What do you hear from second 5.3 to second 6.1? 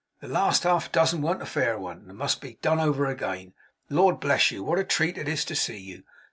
to see you!